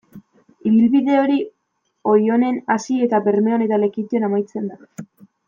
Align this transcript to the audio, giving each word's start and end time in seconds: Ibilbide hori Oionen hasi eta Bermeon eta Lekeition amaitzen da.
Ibilbide 0.69 1.17
hori 1.23 1.35
Oionen 2.13 2.57
hasi 2.77 2.99
eta 3.09 3.21
Bermeon 3.29 3.67
eta 3.67 3.81
Lekeition 3.85 4.27
amaitzen 4.31 4.67
da. 4.75 4.83